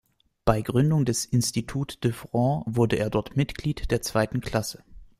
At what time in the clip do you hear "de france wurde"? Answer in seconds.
2.03-2.95